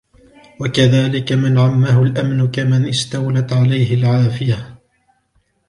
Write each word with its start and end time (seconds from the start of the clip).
وَكَذَلِكَ 0.61 1.31
مَنْ 1.33 1.57
عَمَّهُ 1.59 2.01
الْأَمْنُ 2.03 2.51
كَمَنْ 2.51 2.87
اسْتَوْلَتْ 2.89 3.53
عَلَيْهِ 3.53 3.95
الْعَافِيَةُ 3.95 4.77